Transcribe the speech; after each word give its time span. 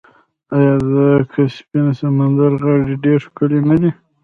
آیا 0.57 0.73
د 0.91 0.93
کسپین 1.31 1.87
سمندر 1.99 2.51
غاړې 2.63 2.95
ډیرې 3.03 3.21
ښکلې 3.25 3.59
نه 3.69 3.75
دي؟ 3.81 3.91